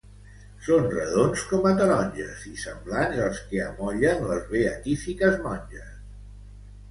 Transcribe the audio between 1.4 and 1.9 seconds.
com a